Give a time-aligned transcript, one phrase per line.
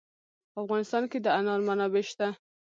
[0.51, 2.27] په افغانستان کې د انار منابع شته.